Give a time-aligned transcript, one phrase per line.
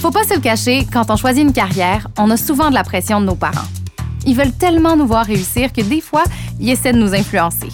[0.00, 2.84] Faut pas se le cacher, quand on choisit une carrière, on a souvent de la
[2.84, 3.68] pression de nos parents.
[4.24, 6.24] Ils veulent tellement nous voir réussir que des fois,
[6.58, 7.68] ils essaient de nous influencer.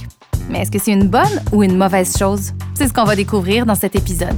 [0.51, 2.53] Mais est-ce que c'est une bonne ou une mauvaise chose?
[2.75, 4.35] C'est ce qu'on va découvrir dans cet épisode.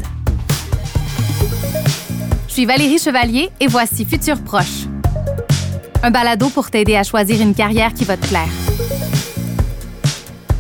[2.47, 4.85] Je suis Valérie Chevalier et voici Futur Proche.
[6.03, 8.53] Un balado pour t'aider à choisir une carrière qui va te plaire.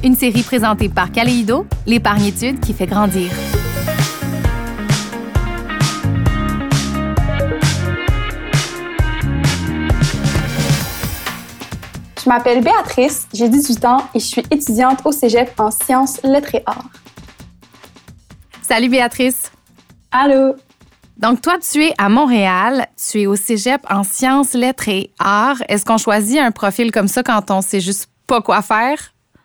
[0.02, 3.30] Une série présentée par Caléido, l'épargne-étude qui fait grandir.
[12.28, 16.56] Je m'appelle Béatrice, j'ai 18 ans et je suis étudiante au cégep en sciences, lettres
[16.56, 16.90] et arts.
[18.60, 19.50] Salut Béatrice.
[20.10, 20.54] Allô?
[21.16, 25.62] Donc toi, tu es à Montréal, tu es au cégep en sciences, lettres et arts.
[25.70, 28.98] Est-ce qu'on choisit un profil comme ça quand on sait juste pas quoi faire?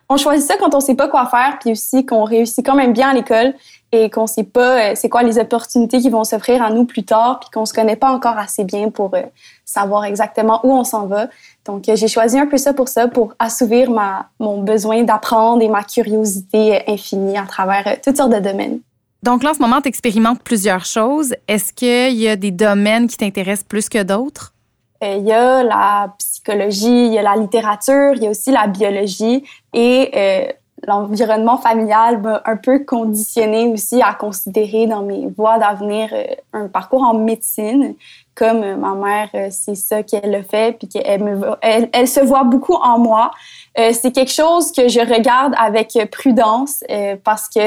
[0.08, 2.92] On choisit ça quand on sait pas quoi faire, puis aussi qu'on réussit quand même
[2.92, 3.54] bien à l'école
[3.92, 7.04] et qu'on sait pas euh, c'est quoi les opportunités qui vont s'offrir à nous plus
[7.04, 9.22] tard, puis qu'on se connaît pas encore assez bien pour euh,
[9.64, 11.28] savoir exactement où on s'en va.
[11.64, 15.62] Donc euh, j'ai choisi un peu ça pour ça, pour assouvir ma, mon besoin d'apprendre
[15.62, 18.80] et ma curiosité infinie à travers toutes sortes de domaines.
[19.22, 21.34] Donc là, en ce moment, tu expérimentes plusieurs choses.
[21.48, 24.53] Est-ce qu'il y a des domaines qui t'intéressent plus que d'autres?
[25.02, 28.66] Il y a la psychologie, il y a la littérature, il y a aussi la
[28.66, 30.52] biologie et euh,
[30.86, 36.68] l'environnement familial m'a un peu conditionné aussi à considérer dans mes voies d'avenir euh, un
[36.68, 37.94] parcours en médecine.
[38.34, 42.20] Comme euh, ma mère, euh, c'est ça qu'elle a fait, puis qu'elle me, elle, se
[42.20, 43.30] voit beaucoup en moi.
[43.76, 46.84] c'est quelque chose que je regarde avec prudence
[47.24, 47.60] parce que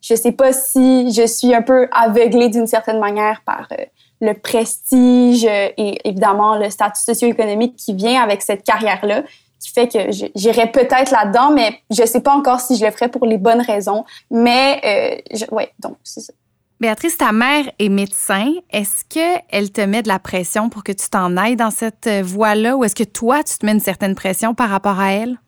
[0.00, 3.68] je sais pas si je suis un peu aveuglée d'une certaine manière par
[4.20, 9.22] le prestige et évidemment le statut socio-économique qui vient avec cette carrière-là
[9.64, 13.08] qui fait que j'irais peut-être là-dedans, mais je sais pas encore si je le ferais
[13.08, 14.04] pour les bonnes raisons.
[14.30, 16.32] Mais, euh, je, ouais, donc, c'est ça.
[16.80, 18.52] Béatrice, ta mère est médecin.
[18.70, 22.76] Est-ce qu'elle te met de la pression pour que tu t'en ailles dans cette voie-là
[22.76, 25.38] ou est-ce que toi, tu te mets une certaine pression par rapport à elle?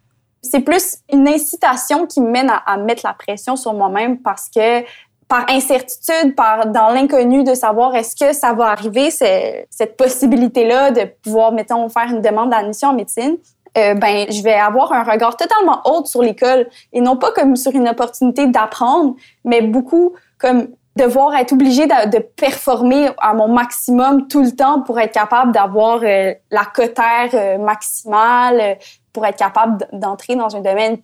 [0.41, 4.49] C'est plus une incitation qui me mène à, à mettre la pression sur moi-même parce
[4.49, 4.83] que
[5.29, 11.05] par incertitude, par dans l'inconnu de savoir est-ce que ça va arriver, cette possibilité-là de
[11.23, 13.37] pouvoir, mettons, faire une demande d'admission en médecine,
[13.77, 17.57] euh, ben je vais avoir un regard totalement autre sur l'école et non pas comme
[17.57, 23.49] sur une opportunité d'apprendre, mais beaucoup comme devoir être obligé de, de, performer à mon
[23.49, 28.79] maximum tout le temps pour être capable d'avoir euh, la cotère euh, maximale,
[29.13, 30.99] pour être capable d'entrer dans un domaine.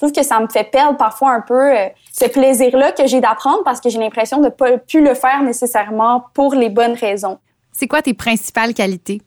[0.00, 1.72] Trouve que ça me fait perdre parfois un peu
[2.12, 5.42] ce plaisir-là que j'ai d'apprendre parce que j'ai l'impression de ne pas plus le faire
[5.42, 7.38] nécessairement pour les bonnes raisons.
[7.72, 9.22] C'est quoi tes principales qualités?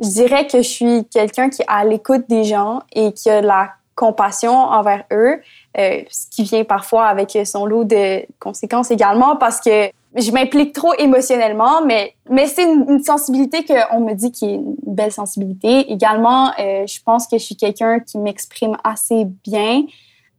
[0.00, 3.40] je dirais que je suis quelqu'un qui est à l'écoute des gens et qui a
[3.40, 5.40] la compassion envers eux,
[5.76, 10.72] euh, ce qui vient parfois avec son lot de conséquences également parce que je m'implique
[10.72, 15.92] trop émotionnellement, mais, mais c'est une, sensibilité qu'on me dit qui est une belle sensibilité.
[15.92, 19.82] Également, euh, je pense que je suis quelqu'un qui m'exprime assez bien.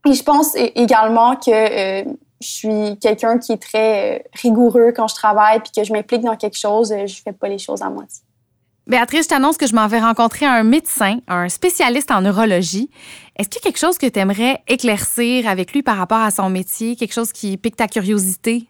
[0.06, 2.04] Et je pense également que euh,
[2.40, 6.22] je suis quelqu'un qui est très euh, rigoureux quand je travaille puis que je m'implique
[6.22, 8.22] dans quelque chose, euh, je fais pas les choses à moitié.
[8.86, 12.90] Béatrice, je t'annonce que je m'en vais rencontrer un médecin, un spécialiste en neurologie.
[13.36, 16.30] Est-ce qu'il y a quelque chose que tu aimerais éclaircir avec lui par rapport à
[16.30, 18.66] son métier, quelque chose qui pique ta curiosité?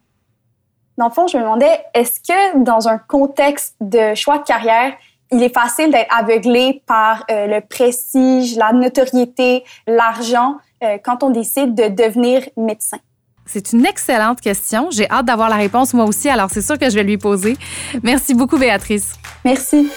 [0.98, 4.92] Dans le fond, je me demandais, est-ce que dans un contexte de choix de carrière,
[5.32, 10.56] il est facile d'être aveuglé par euh, le prestige, la notoriété, l'argent?
[10.82, 12.98] Euh, quand on décide de devenir médecin?
[13.46, 14.88] C'est une excellente question.
[14.90, 17.56] J'ai hâte d'avoir la réponse moi aussi, alors c'est sûr que je vais lui poser.
[18.02, 19.14] Merci beaucoup, Béatrice.
[19.44, 19.90] Merci.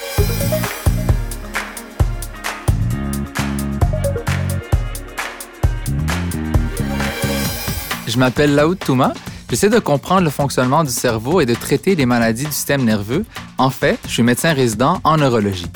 [8.06, 9.12] Je m'appelle Laoud Touma.
[9.50, 13.24] J'essaie de comprendre le fonctionnement du cerveau et de traiter les maladies du système nerveux.
[13.56, 15.66] En fait, je suis médecin résident en neurologie.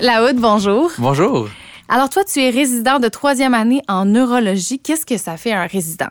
[0.00, 0.92] Laoud, bonjour.
[0.98, 1.48] Bonjour.
[1.88, 4.80] Alors toi, tu es résident de troisième année en neurologie.
[4.80, 6.08] Qu'est-ce que ça fait un résident?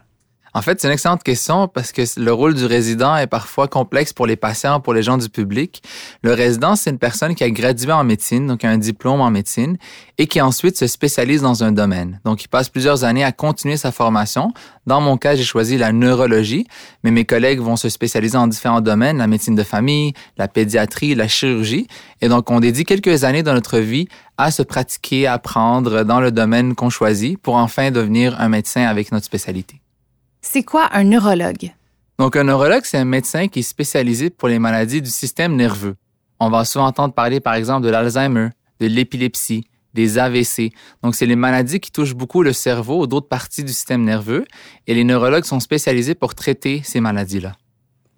[0.53, 4.13] En fait, c'est une excellente question parce que le rôle du résident est parfois complexe
[4.13, 5.83] pour les patients, pour les gens du public.
[6.21, 9.75] Le résident, c'est une personne qui a gradué en médecine, donc un diplôme en médecine,
[10.17, 12.21] et qui ensuite se spécialise dans un domaine.
[12.23, 14.53] Donc, il passe plusieurs années à continuer sa formation.
[14.87, 16.65] Dans mon cas, j'ai choisi la neurologie,
[17.03, 21.15] mais mes collègues vont se spécialiser en différents domaines, la médecine de famille, la pédiatrie,
[21.15, 21.87] la chirurgie.
[22.21, 24.07] Et donc, on dédie quelques années dans notre vie
[24.37, 28.83] à se pratiquer, à apprendre dans le domaine qu'on choisit pour enfin devenir un médecin
[28.83, 29.81] avec notre spécialité.
[30.41, 31.71] C'est quoi un neurologue?
[32.19, 35.95] Donc, un neurologue, c'est un médecin qui est spécialisé pour les maladies du système nerveux.
[36.39, 38.49] On va souvent entendre parler, par exemple, de l'Alzheimer,
[38.79, 40.71] de l'épilepsie, des AVC.
[41.01, 44.45] Donc, c'est les maladies qui touchent beaucoup le cerveau ou d'autres parties du système nerveux.
[44.87, 47.53] Et les neurologues sont spécialisés pour traiter ces maladies-là.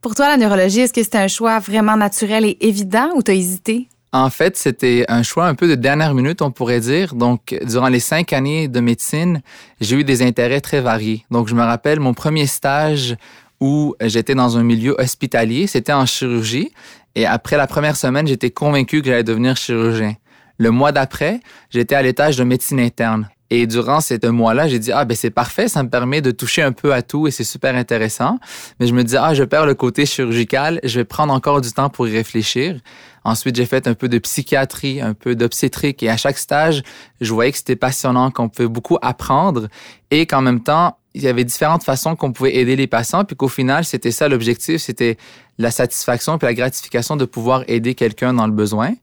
[0.01, 3.33] Pour toi, la neurologie, est-ce que c'était un choix vraiment naturel et évident ou t'as
[3.33, 3.89] hésité?
[4.13, 7.13] En fait, c'était un choix un peu de dernière minute, on pourrait dire.
[7.13, 9.41] Donc, durant les cinq années de médecine,
[9.81, 11.25] j'ai eu des intérêts très variés.
[11.29, 13.17] Donc, je me rappelle mon premier stage
[13.59, 16.71] où j'étais dans un milieu hospitalier, c'était en chirurgie.
[17.15, 20.13] Et après la première semaine, j'étais convaincu que j'allais devenir chirurgien.
[20.57, 21.39] Le mois d'après,
[21.69, 23.29] j'étais à l'étage de médecine interne.
[23.49, 26.61] Et durant ces mois-là, j'ai dit, ah, ben c'est parfait, ça me permet de toucher
[26.61, 28.39] un peu à tout et c'est super intéressant.
[28.79, 31.71] Mais je me disais, ah, je perds le côté chirurgical, je vais prendre encore du
[31.71, 32.79] temps pour y réfléchir.
[33.23, 36.83] Ensuite, j'ai fait un peu de psychiatrie, un peu d'obstétrique et à chaque stage,
[37.21, 39.67] je voyais que c'était passionnant, qu'on pouvait beaucoup apprendre
[40.11, 43.35] et qu'en même temps, il y avait différentes façons qu'on pouvait aider les patients, puis
[43.35, 45.17] qu'au final, c'était ça l'objectif, c'était
[45.57, 48.93] la satisfaction et la gratification de pouvoir aider quelqu'un dans le besoin.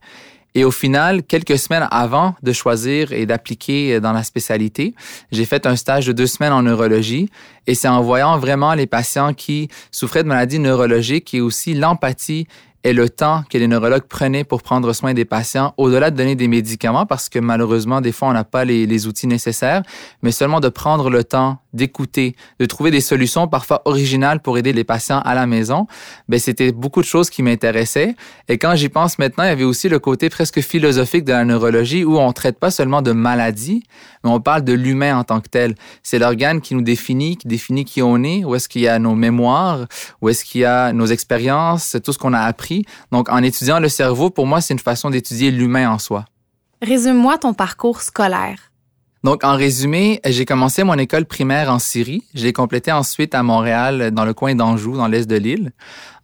[0.55, 4.95] Et au final, quelques semaines avant de choisir et d'appliquer dans la spécialité,
[5.31, 7.29] j'ai fait un stage de deux semaines en neurologie.
[7.67, 12.47] Et c'est en voyant vraiment les patients qui souffraient de maladies neurologiques et aussi l'empathie
[12.85, 16.35] et le temps que les neurologues prenaient pour prendre soin des patients, au-delà de donner
[16.35, 19.81] des médicaments, parce que malheureusement, des fois, on n'a pas les, outils nécessaires,
[20.21, 24.71] mais seulement de prendre le temps d'écouter, de trouver des solutions parfois originales pour aider
[24.71, 25.87] les patients à la maison,
[26.29, 28.15] ben c'était beaucoup de choses qui m'intéressaient.
[28.47, 31.43] Et quand j'y pense maintenant, il y avait aussi le côté presque philosophique de la
[31.43, 33.83] neurologie où on traite pas seulement de maladies,
[34.23, 35.75] mais on parle de l'humain en tant que tel.
[36.01, 38.97] C'est l'organe qui nous définit, qui définit qui on est, où est-ce qu'il y a
[38.97, 39.85] nos mémoires,
[40.21, 42.74] où est-ce qu'il y a nos expériences, tout ce qu'on a appris.
[43.11, 46.25] Donc, en étudiant le cerveau, pour moi, c'est une façon d'étudier l'humain en soi.
[46.81, 48.71] Résume-moi ton parcours scolaire.
[49.25, 52.23] Donc, en résumé, j'ai commencé mon école primaire en Syrie.
[52.35, 55.71] Je l'ai complétée ensuite à Montréal, dans le coin d'Anjou, dans l'est de l'île.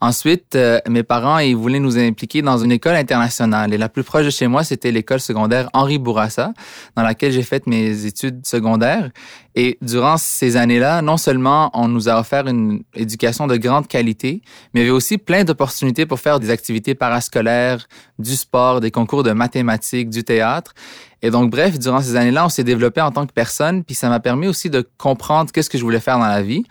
[0.01, 3.73] Ensuite, euh, mes parents, ils voulaient nous impliquer dans une école internationale.
[3.73, 6.53] Et la plus proche de chez moi, c'était l'école secondaire Henri Bourassa,
[6.95, 9.09] dans laquelle j'ai fait mes études secondaires.
[9.55, 14.41] Et durant ces années-là, non seulement on nous a offert une éducation de grande qualité,
[14.73, 17.87] mais il y avait aussi plein d'opportunités pour faire des activités parascolaires,
[18.17, 20.73] du sport, des concours de mathématiques, du théâtre.
[21.21, 24.09] Et donc, bref, durant ces années-là, on s'est développé en tant que personne, puis ça
[24.09, 26.63] m'a permis aussi de comprendre qu'est-ce que je voulais faire dans la vie.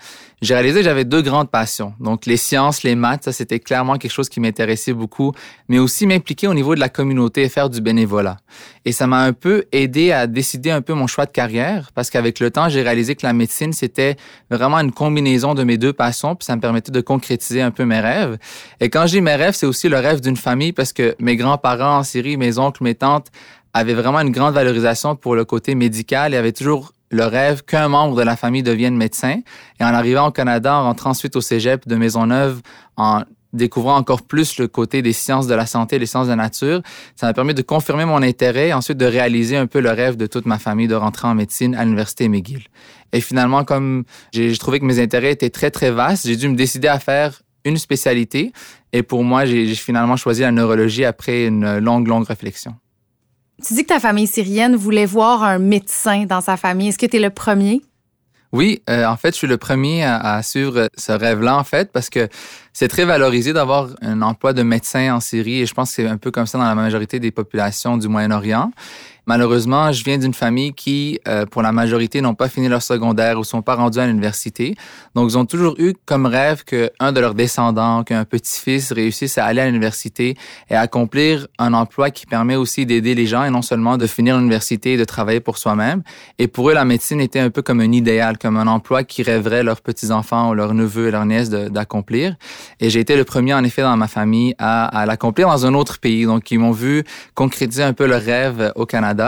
[0.43, 1.93] J'ai réalisé que j'avais deux grandes passions.
[2.01, 5.33] Donc, les sciences, les maths, ça, c'était clairement quelque chose qui m'intéressait beaucoup,
[5.69, 8.39] mais aussi m'impliquer au niveau de la communauté et faire du bénévolat.
[8.87, 12.09] Et ça m'a un peu aidé à décider un peu mon choix de carrière, parce
[12.09, 14.17] qu'avec le temps, j'ai réalisé que la médecine, c'était
[14.51, 17.85] vraiment une combinaison de mes deux passions, puis ça me permettait de concrétiser un peu
[17.85, 18.39] mes rêves.
[18.81, 21.99] Et quand dis mes rêves, c'est aussi le rêve d'une famille, parce que mes grands-parents
[21.99, 23.27] en Syrie, mes oncles, mes tantes,
[23.75, 27.89] avait vraiment une grande valorisation pour le côté médical et avait toujours le rêve qu'un
[27.89, 29.41] membre de la famille devienne médecin.
[29.81, 32.61] Et en arrivant au Canada, en rentrant ensuite au cégep de Maisonneuve,
[32.97, 33.23] en
[33.53, 36.83] découvrant encore plus le côté des sciences de la santé, les sciences de la nature,
[37.17, 40.17] ça m'a permis de confirmer mon intérêt et ensuite de réaliser un peu le rêve
[40.17, 42.63] de toute ma famille de rentrer en médecine à l'Université McGill.
[43.13, 46.55] Et finalement, comme j'ai trouvé que mes intérêts étaient très, très vastes, j'ai dû me
[46.55, 48.53] décider à faire une spécialité.
[48.93, 52.77] Et pour moi, j'ai finalement choisi la neurologie après une longue, longue réflexion.
[53.67, 56.89] Tu dis que ta famille syrienne voulait voir un médecin dans sa famille.
[56.89, 57.83] Est-ce que tu es le premier?
[58.53, 61.93] Oui, euh, en fait, je suis le premier à, à suivre ce rêve-là, en fait,
[61.93, 62.29] parce que
[62.73, 66.09] c'est très valorisé d'avoir un emploi de médecin en Syrie et je pense que c'est
[66.09, 68.73] un peu comme ça dans la majorité des populations du Moyen-Orient.
[69.31, 73.39] Malheureusement, je viens d'une famille qui, euh, pour la majorité, n'ont pas fini leur secondaire
[73.39, 74.75] ou sont pas rendus à l'université.
[75.15, 79.45] Donc, ils ont toujours eu comme rêve qu'un de leurs descendants, qu'un petit-fils réussisse à
[79.45, 80.37] aller à l'université
[80.69, 84.37] et accomplir un emploi qui permet aussi d'aider les gens et non seulement de finir
[84.37, 86.03] l'université et de travailler pour soi-même.
[86.41, 89.23] Et pour eux, la médecine était un peu comme un idéal, comme un emploi qui
[89.23, 92.35] rêveraient leurs petits-enfants ou leurs neveux et leurs nièces d'accomplir.
[92.81, 96.01] Et j'ai été le premier, en effet, dans ma famille à, l'accomplir dans un autre
[96.01, 96.25] pays.
[96.25, 97.05] Donc, ils m'ont vu
[97.37, 99.20] concrétiser un peu le rêve au Canada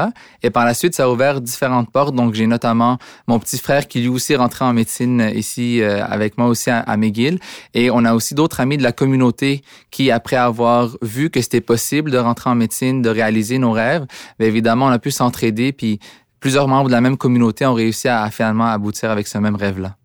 [0.42, 2.14] et par la suite, ça a ouvert différentes portes.
[2.14, 6.04] Donc, j'ai notamment mon petit frère qui lui aussi est rentré en médecine ici euh,
[6.04, 7.38] avec moi aussi à, McGill.
[7.74, 11.60] Et on a aussi d'autres amis de la communauté qui, après avoir vu que c'était
[11.60, 14.06] possible de rentrer en médecine, de réaliser nos rêves,
[14.38, 15.72] bien évidemment, on a pu s'entraider.
[15.72, 16.00] Puis
[16.40, 19.96] plusieurs membres de la même communauté ont réussi à, finalement aboutir avec ce même rêve-là.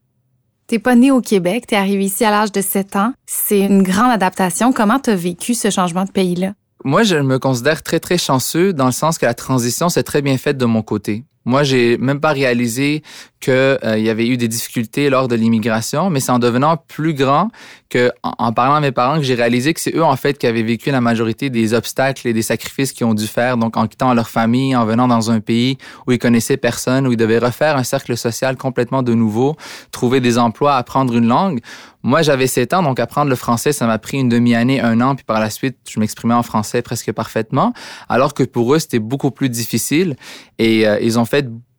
[0.67, 3.13] T'es pas né au Québec, t'es arrivé ici à l'âge de 7 ans.
[3.25, 4.73] C'est une grande adaptation.
[4.73, 6.53] Comment t'as vécu ce changement de pays-là?
[6.83, 10.21] Moi, je me considère très, très chanceux dans le sens que la transition s'est très
[10.21, 11.25] bien faite de mon côté.
[11.47, 13.03] Moi, j'ai même pas réalisé
[13.39, 17.13] qu'il euh, y avait eu des difficultés lors de l'immigration, mais c'est en devenant plus
[17.13, 17.47] grand
[17.89, 20.45] que, en, parlant à mes parents, que j'ai réalisé que c'est eux, en fait, qui
[20.45, 23.87] avaient vécu la majorité des obstacles et des sacrifices qu'ils ont dû faire, donc en
[23.87, 27.37] quittant leur famille, en venant dans un pays où ils connaissaient personne, où ils devaient
[27.37, 29.55] refaire un cercle social complètement de nouveau,
[29.91, 31.61] trouver des emplois, apprendre une langue.
[32.03, 35.15] Moi, j'avais 7 ans, donc apprendre le français, ça m'a pris une demi-année, un an,
[35.15, 37.73] puis par la suite, je m'exprimais en français presque parfaitement,
[38.09, 40.15] alors que pour eux, c'était beaucoup plus difficile
[40.57, 41.36] et euh, ils ont fait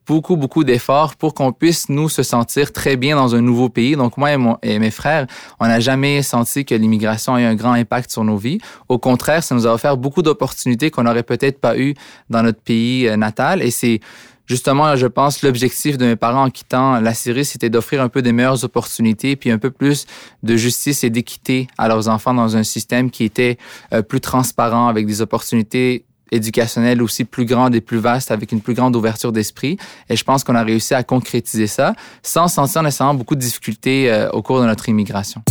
[0.09, 3.95] beaucoup, beaucoup d'efforts pour qu'on puisse nous se sentir très bien dans un nouveau pays.
[3.95, 4.31] Donc moi
[4.63, 5.27] et, mes frères,
[5.61, 8.59] on n'a jamais senti que l'immigration ait un grand impact sur nos vies.
[8.89, 11.95] Au contraire, ça nous a offert beaucoup d'opportunités qu'on n'aurait peut-être pas eues
[12.31, 13.63] dans notre pays euh, natal.
[13.63, 14.01] Et c'est
[14.47, 18.23] justement, je pense, l'objectif de mes parents en quittant la Syrie, c'était d'offrir un peu
[18.23, 20.07] des meilleures opportunités, puis un peu plus
[20.43, 23.59] de justice et d'équité à leurs enfants dans un système qui était
[23.93, 28.61] euh, plus transparent, avec des opportunités éducationnelle aussi plus grande et plus vaste avec une
[28.61, 29.79] plus grande ouverture d'esprit.
[30.09, 34.11] Et je pense qu'on a réussi à concrétiser ça sans sentir nécessairement beaucoup de difficultés
[34.11, 35.43] euh, au cours de notre immigration.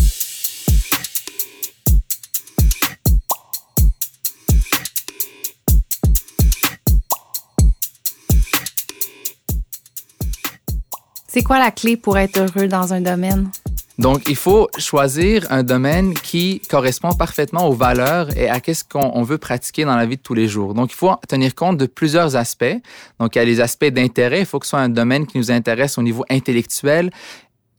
[11.37, 13.51] C'est quoi la clé pour être heureux dans un domaine?
[13.97, 19.23] Donc, il faut choisir un domaine qui correspond parfaitement aux valeurs et à ce qu'on
[19.23, 20.75] veut pratiquer dans la vie de tous les jours.
[20.75, 22.77] Donc, il faut tenir compte de plusieurs aspects.
[23.19, 24.41] Donc, il y a les aspects d'intérêt.
[24.41, 27.09] Il faut que ce soit un domaine qui nous intéresse au niveau intellectuel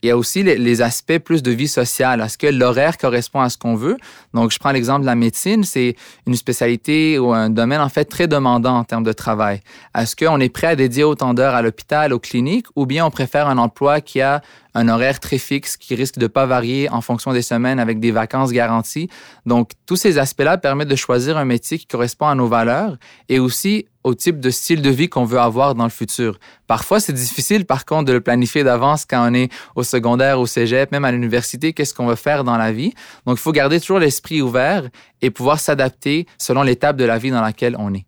[0.01, 2.21] il y a aussi les, aspects plus de vie sociale.
[2.21, 3.97] Est-ce que l'horaire correspond à ce qu'on veut?
[4.33, 5.63] Donc, je prends l'exemple de la médecine.
[5.65, 9.61] C'est une spécialité ou un domaine, en fait, très demandant en termes de travail.
[9.97, 13.11] Est-ce qu'on est prêt à dédier autant d'heures à l'hôpital, aux cliniques, ou bien on
[13.11, 14.41] préfère un emploi qui a
[14.73, 18.11] un horaire très fixe qui risque de pas varier en fonction des semaines avec des
[18.11, 19.09] vacances garanties?
[19.45, 22.95] Donc, tous ces aspects-là permettent de choisir un métier qui correspond à nos valeurs
[23.27, 26.39] et aussi au type de style de vie qu'on veut avoir dans le futur.
[26.67, 30.45] Parfois, c'est difficile, par contre, de le planifier d'avance quand on est au secondaire, au
[30.45, 32.93] cégep, même à l'université, qu'est-ce qu'on veut faire dans la vie?
[33.25, 34.89] Donc, il faut garder toujours l'esprit ouvert
[35.21, 38.05] et pouvoir s'adapter selon l'étape de la vie dans laquelle on est.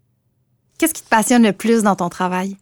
[0.77, 2.57] Qu'est-ce qui te passionne le plus dans ton travail?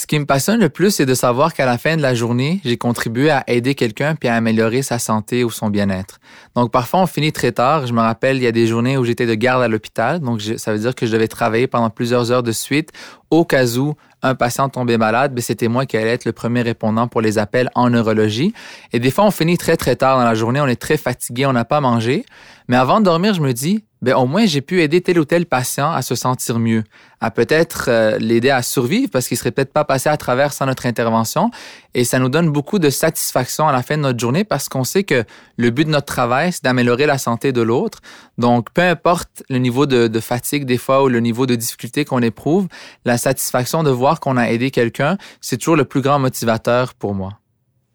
[0.00, 2.62] Ce qui me passionne le plus, c'est de savoir qu'à la fin de la journée,
[2.64, 6.20] j'ai contribué à aider quelqu'un puis à améliorer sa santé ou son bien-être.
[6.56, 7.86] Donc parfois, on finit très tard.
[7.86, 10.20] Je me rappelle, il y a des journées où j'étais de garde à l'hôpital.
[10.20, 12.92] Donc ça veut dire que je devais travailler pendant plusieurs heures de suite
[13.28, 16.62] au cas où un patient tombait malade, mais c'était moi qui allais être le premier
[16.62, 18.54] répondant pour les appels en neurologie.
[18.94, 21.44] Et des fois, on finit très, très tard dans la journée, on est très fatigué,
[21.44, 22.24] on n'a pas mangé.
[22.68, 25.24] Mais avant de dormir, je me dis, ben au moins j'ai pu aider tel ou
[25.24, 26.84] tel patient à se sentir mieux,
[27.20, 30.66] à peut-être euh, l'aider à survivre parce qu'il serait peut-être pas passé à travers sans
[30.66, 31.50] notre intervention.
[31.94, 34.84] Et ça nous donne beaucoup de satisfaction à la fin de notre journée parce qu'on
[34.84, 35.24] sait que
[35.56, 38.00] le but de notre travail, c'est d'améliorer la santé de l'autre.
[38.38, 42.04] Donc, peu importe le niveau de, de, fatigue des fois ou le niveau de difficulté
[42.04, 42.68] qu'on éprouve,
[43.04, 47.14] la satisfaction de voir qu'on a aidé quelqu'un, c'est toujours le plus grand motivateur pour
[47.14, 47.40] moi.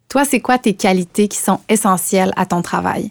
[0.08, 3.10] Toi, c'est quoi tes qualités qui sont essentielles à ton travail?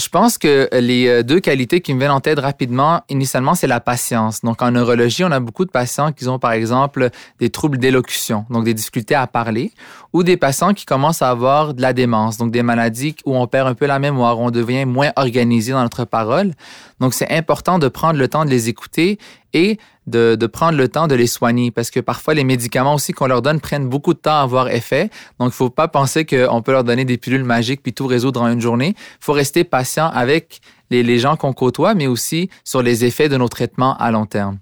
[0.00, 3.66] Je pense que les euh, deux qualités qui me viennent en tête rapidement, initialement, c'est
[3.66, 4.40] la patience.
[4.40, 8.46] Donc, en neurologie, on a beaucoup de patients qui ont, par exemple, des troubles d'élocution,
[8.48, 9.72] donc des difficultés à parler,
[10.14, 13.46] ou des patients qui commencent à avoir de la démence, donc des maladies où on
[13.46, 16.52] perd un peu la mémoire, on devient moins organisé dans notre parole.
[16.98, 19.18] Donc, c'est important de prendre le temps de les écouter
[19.52, 19.78] et
[20.10, 23.42] de, prendre le temps de les soigner parce que parfois les médicaments aussi qu'on leur
[23.42, 25.10] donne prennent beaucoup de temps à avoir effet.
[25.38, 28.42] Donc, il faut pas penser qu'on peut leur donner des pilules magiques puis tout résoudre
[28.42, 28.94] en une journée.
[28.96, 33.36] Il faut rester patient avec les, gens qu'on côtoie, mais aussi sur les effets de
[33.36, 34.58] nos traitements à long terme.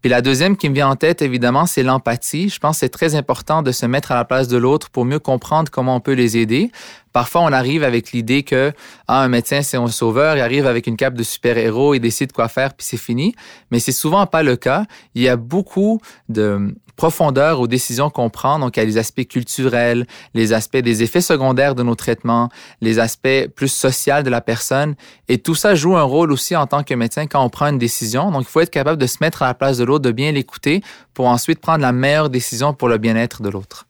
[0.00, 2.48] Puis la deuxième qui me vient en tête, évidemment, c'est l'empathie.
[2.48, 5.04] Je pense que c'est très important de se mettre à la place de l'autre pour
[5.04, 6.70] mieux comprendre comment on peut les aider.
[7.12, 8.72] Parfois, on arrive avec l'idée que
[9.06, 12.32] ah, un médecin, c'est un sauveur, il arrive avec une cape de super-héros, il décide
[12.32, 13.34] quoi faire, puis c'est fini.
[13.70, 14.84] Mais c'est souvent pas le cas.
[15.14, 18.60] Il y a beaucoup de profondeur aux décisions qu'on prend.
[18.60, 22.48] Donc, il y a les aspects culturels, les aspects des effets secondaires de nos traitements,
[22.80, 24.94] les aspects plus sociaux de la personne.
[25.26, 27.78] Et tout ça joue un rôle aussi en tant que médecin quand on prend une
[27.78, 28.30] décision.
[28.30, 30.30] Donc, il faut être capable de se mettre à la place de l'autre, de bien
[30.30, 30.80] l'écouter
[31.12, 33.84] pour ensuite prendre la meilleure décision pour le bien-être de l'autre.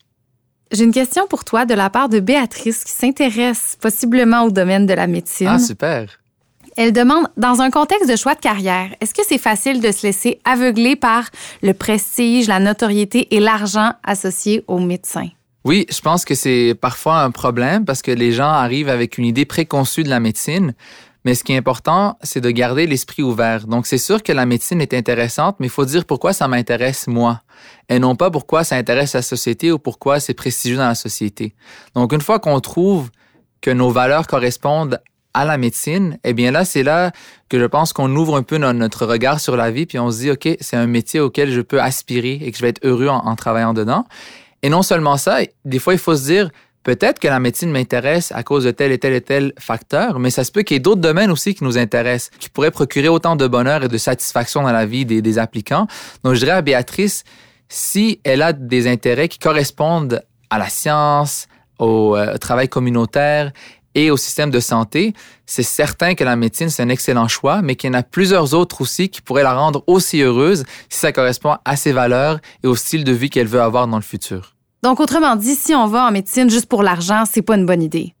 [0.71, 4.87] J'ai une question pour toi de la part de Béatrice qui s'intéresse possiblement au domaine
[4.87, 5.49] de la médecine.
[5.51, 6.07] Ah, super.
[6.75, 10.05] Elle demande, dans un contexte de choix de carrière, est-ce que c'est facile de se
[10.05, 11.29] laisser aveugler par
[11.61, 15.29] le prestige, la notoriété et l'argent associés aux médecins?
[15.65, 19.25] Oui, je pense que c'est parfois un problème parce que les gens arrivent avec une
[19.25, 20.73] idée préconçue de la médecine.
[21.25, 23.65] Mais ce qui est important, c'est de garder l'esprit ouvert.
[23.65, 27.07] Donc, c'est sûr que la médecine est intéressante, mais il faut dire pourquoi ça m'intéresse
[27.07, 27.41] moi,
[27.87, 31.55] et non pas pourquoi ça intéresse la société ou pourquoi c'est prestigieux dans la société.
[31.95, 33.09] Donc, une fois qu'on trouve
[33.61, 34.99] que nos valeurs correspondent
[35.33, 37.11] à la médecine, eh bien là, c'est là
[37.49, 40.19] que je pense qu'on ouvre un peu notre regard sur la vie, puis on se
[40.19, 43.07] dit, OK, c'est un métier auquel je peux aspirer et que je vais être heureux
[43.07, 44.05] en, travaillant dedans.
[44.61, 46.49] Et non seulement ça, des fois, il faut se dire,
[46.83, 50.29] peut-être que la médecine m'intéresse à cause de tel et tel et tel facteur, mais
[50.29, 53.09] ça se peut qu'il y ait d'autres domaines aussi qui nous intéressent, qui pourraient procurer
[53.09, 55.87] autant de bonheur et de satisfaction dans la vie des, des applicants.
[56.23, 57.23] Donc, je dirais à Béatrice,
[57.69, 61.47] si elle a des intérêts qui correspondent à la science,
[61.79, 63.51] au euh, travail communautaire
[63.95, 65.13] et au système de santé,
[65.45, 68.53] c'est certain que la médecine, c'est un excellent choix, mais qu'il y en a plusieurs
[68.53, 72.67] autres aussi qui pourraient la rendre aussi heureuse si ça correspond à ses valeurs et
[72.67, 74.55] au style de vie qu'elle veut avoir dans le futur.
[74.81, 77.81] Donc, autrement dit, si on va en médecine juste pour l'argent, c'est pas une bonne
[77.81, 78.13] idée.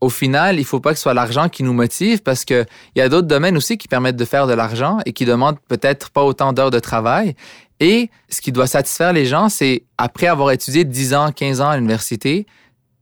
[0.00, 3.00] Au final, il faut pas que ce soit l'argent qui nous motive parce qu'il y
[3.00, 6.22] a d'autres domaines aussi qui permettent de faire de l'argent et qui demandent peut-être pas
[6.22, 7.34] autant d'heures de travail.
[7.80, 11.70] Et ce qui doit satisfaire les gens, c'est après avoir étudié 10 ans, 15 ans
[11.70, 12.46] à l'université,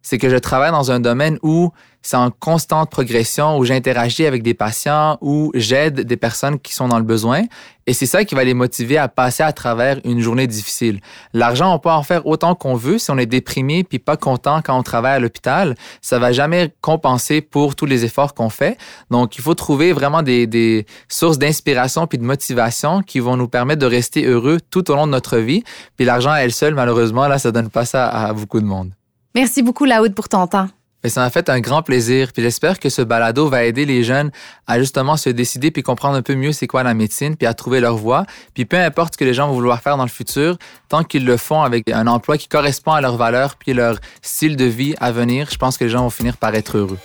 [0.03, 1.71] c'est que je travaille dans un domaine où
[2.03, 6.89] c'est en constante progression, où j'interagis avec des patients, où j'aide des personnes qui sont
[6.89, 7.43] dans le besoin.
[7.87, 11.01] Et c'est ça qui va les motiver à passer à travers une journée difficile.
[11.33, 12.99] L'argent, on peut en faire autant qu'on veut.
[12.99, 16.73] Si on est déprimé puis pas content quand on travaille à l'hôpital, ça va jamais
[16.83, 18.77] compenser pour tous les efforts qu'on fait.
[19.11, 23.81] Donc, il faut trouver vraiment des, sources d'inspiration puis de motivation qui vont nous permettre
[23.81, 25.65] de rester heureux tout au long de notre vie.
[25.97, 28.93] Puis l'argent elle seule, malheureusement, là, ça donne pas ça à beaucoup de monde.
[29.35, 30.69] Merci beaucoup, Laoud, pour ton temps.
[31.05, 34.03] Mais ça m'a fait un grand plaisir, puis j'espère que ce balado va aider les
[34.03, 34.31] jeunes
[34.67, 37.55] à justement se décider puis comprendre un peu mieux c'est quoi la médecine, puis à
[37.55, 38.27] trouver leur voie.
[38.55, 41.25] Puis peu importe ce que les gens vont vouloir faire dans le futur, tant qu'ils
[41.25, 44.95] le font avec un emploi qui correspond à leurs valeurs puis leur style de vie
[45.01, 46.99] à venir, je pense que les gens vont finir par être heureux.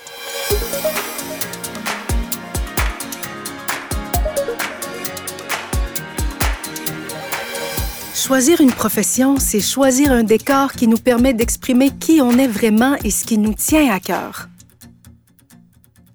[8.15, 12.96] Choisir une profession, c'est choisir un décor qui nous permet d'exprimer qui on est vraiment
[13.03, 14.50] et ce qui nous tient à cœur.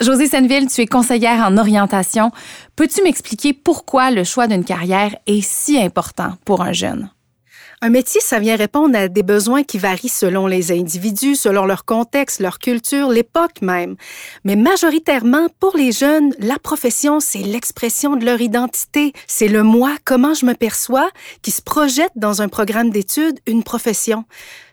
[0.01, 2.31] Josée Senneville, tu es conseillère en orientation.
[2.77, 7.11] Peux-tu m'expliquer pourquoi le choix d'une carrière est si important pour un jeune?
[7.81, 11.85] Un métier, ça vient répondre à des besoins qui varient selon les individus, selon leur
[11.85, 13.95] contexte, leur culture, l'époque même.
[14.43, 19.13] Mais majoritairement, pour les jeunes, la profession, c'est l'expression de leur identité.
[19.29, 21.09] C'est le moi, comment je me perçois,
[21.43, 24.25] qui se projette dans un programme d'études, une profession.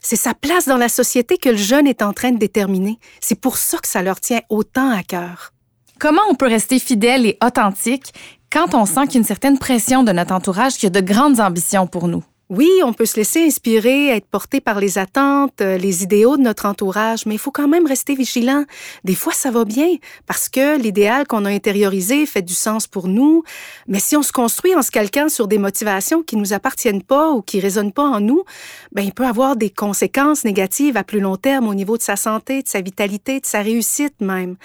[0.02, 2.98] C'est sa place dans la société que le jeune est en train de déterminer.
[3.22, 5.54] C'est pour ça que ça leur tient autant à cœur.
[6.00, 8.14] Comment on peut rester fidèle et authentique
[8.52, 11.02] quand on sent qu'il y a une certaine pression de notre entourage qui a de
[11.02, 12.24] grandes ambitions pour nous?
[12.52, 16.44] Oui, on peut se laisser inspirer, être porté par les attentes, euh, les idéaux de
[16.44, 18.66] notre entourage, mais il faut quand même rester vigilant.
[19.04, 19.88] Des fois, ça va bien
[20.28, 23.42] parce que l'idéal qu'on a intériorisé fait du sens pour nous,
[23.88, 27.32] mais si on se construit en se calquant sur des motivations qui nous appartiennent pas
[27.32, 28.44] ou qui résonnent pas en nous,
[28.92, 32.16] ben il peut avoir des conséquences négatives à plus long terme au niveau de sa
[32.16, 34.56] santé, de sa vitalité, de sa réussite même.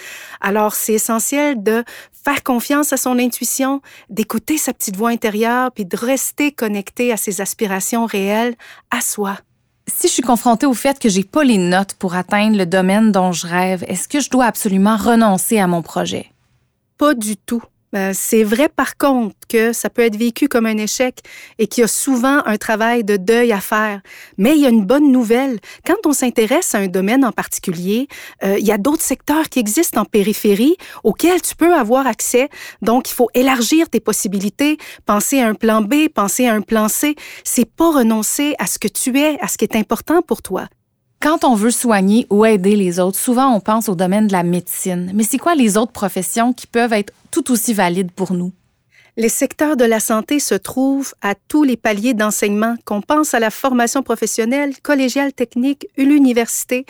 [0.42, 1.82] Alors, c'est essentiel de
[2.22, 7.16] faire confiance à son intuition, d'écouter sa petite voix intérieure puis de rester connecté à
[7.16, 7.69] ses aspirations
[8.06, 8.54] réelle
[8.90, 9.38] à soi.
[9.86, 13.12] Si je suis confrontée au fait que j'ai pas les notes pour atteindre le domaine
[13.12, 16.30] dont je rêve, est-ce que je dois absolument renoncer à mon projet?
[16.96, 17.62] Pas du tout.
[17.96, 21.20] Euh, c'est vrai par contre que ça peut être vécu comme un échec
[21.58, 24.00] et qu'il y a souvent un travail de deuil à faire.
[24.38, 25.58] Mais il y a une bonne nouvelle.
[25.84, 28.06] Quand on s'intéresse à un domaine en particulier,
[28.44, 32.48] euh, il y a d'autres secteurs qui existent en périphérie auxquels tu peux avoir accès.
[32.82, 36.88] Donc, il faut élargir tes possibilités, penser à un plan B, penser à un plan
[36.88, 37.16] C.
[37.44, 40.68] C'est pas renoncer à ce que tu es, à ce qui est important pour toi.
[41.22, 44.42] Quand on veut soigner ou aider les autres, souvent on pense au domaine de la
[44.42, 45.10] médecine.
[45.14, 48.52] Mais c'est quoi les autres professions qui peuvent être tout aussi valides pour nous?
[49.18, 53.38] Les secteurs de la santé se trouvent à tous les paliers d'enseignement, qu'on pense à
[53.38, 56.86] la formation professionnelle, collégiale, technique, l'université.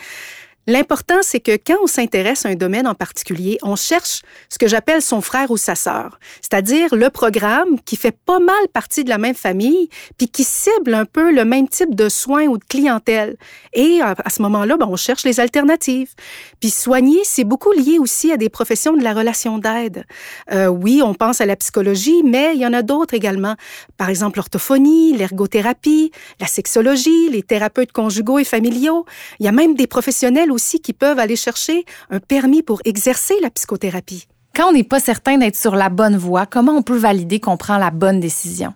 [0.67, 4.67] L'important, c'est que quand on s'intéresse à un domaine en particulier, on cherche ce que
[4.67, 9.09] j'appelle son frère ou sa sœur, c'est-à-dire le programme qui fait pas mal partie de
[9.09, 12.63] la même famille, puis qui cible un peu le même type de soins ou de
[12.63, 13.37] clientèle.
[13.73, 16.13] Et à ce moment-là, ben, on cherche les alternatives.
[16.59, 20.05] Puis soigner, c'est beaucoup lié aussi à des professions de la relation d'aide.
[20.51, 23.55] Euh, oui, on pense à la psychologie, mais il y en a d'autres également.
[23.97, 29.05] Par exemple, l'orthophonie, l'ergothérapie, la sexologie, les thérapeutes conjugaux et familiaux.
[29.39, 33.35] Il y a même des professionnels aussi qui peuvent aller chercher un permis pour exercer
[33.41, 34.27] la psychothérapie.
[34.55, 37.57] Quand on n'est pas certain d'être sur la bonne voie, comment on peut valider qu'on
[37.57, 38.73] prend la bonne décision?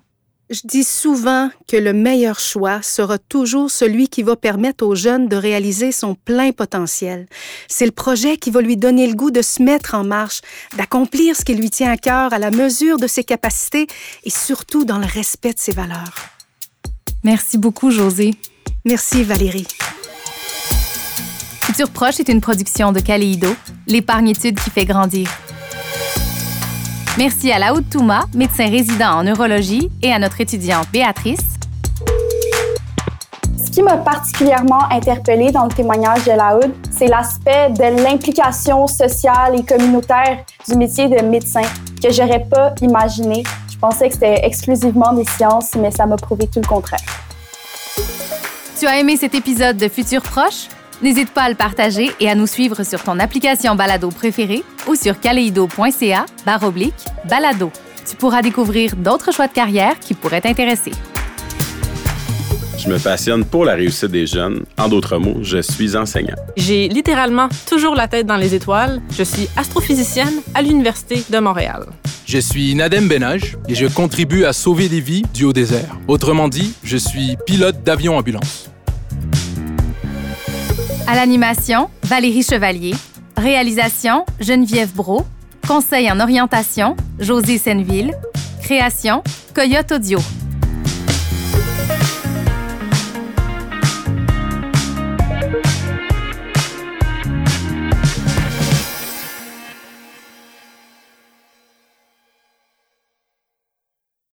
[0.51, 5.27] Je dis souvent que le meilleur choix sera toujours celui qui va permettre aux jeunes
[5.27, 7.27] de réaliser son plein potentiel.
[7.67, 10.41] C'est le projet qui va lui donner le goût de se mettre en marche,
[10.77, 13.87] d'accomplir ce qui lui tient à cœur à la mesure de ses capacités
[14.23, 16.13] et surtout dans le respect de ses valeurs.
[17.23, 18.35] Merci beaucoup, José.
[18.85, 19.65] Merci, Valérie.
[21.75, 23.49] Futur Proche est une production de Caléido,
[23.85, 25.27] l'épargne-étude qui fait grandir.
[27.17, 31.41] Merci à Laoud Touma, médecin résident en neurologie, et à notre étudiante Béatrice.
[33.57, 39.59] Ce qui m'a particulièrement interpellée dans le témoignage de Laoud, c'est l'aspect de l'implication sociale
[39.59, 41.63] et communautaire du métier de médecin
[42.01, 43.43] que j'aurais pas imaginé.
[43.69, 47.03] Je pensais que c'était exclusivement des sciences, mais ça m'a prouvé tout le contraire.
[48.79, 50.69] Tu as aimé cet épisode de Futur Proche?
[51.01, 54.95] N'hésite pas à le partager et à nous suivre sur ton application balado préférée ou
[54.95, 56.25] sur kaleido.ca
[56.63, 56.93] oblique
[57.27, 57.71] balado.
[58.09, 60.91] Tu pourras découvrir d'autres choix de carrière qui pourraient t'intéresser.
[62.77, 64.63] Je me passionne pour la réussite des jeunes.
[64.77, 66.35] En d'autres mots, je suis enseignant.
[66.55, 69.01] J'ai littéralement toujours la tête dans les étoiles.
[69.11, 71.87] Je suis astrophysicienne à l'Université de Montréal.
[72.27, 75.97] Je suis Nadem Benage et je contribue à sauver des vies du haut désert.
[76.07, 78.69] Autrement dit, je suis pilote d'avion ambulance.
[81.07, 82.95] À l'animation, Valérie Chevalier.
[83.37, 85.23] Réalisation, Geneviève Bro.
[85.67, 88.13] Conseil en orientation, José Senneville.
[88.63, 89.21] Création,
[89.53, 90.19] Coyote Audio.